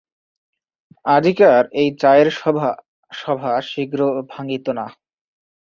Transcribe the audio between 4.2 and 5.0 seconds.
ভাঙিত না।